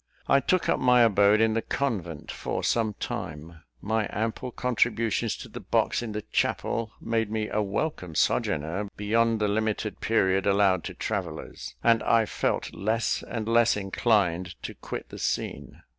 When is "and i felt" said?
11.83-12.73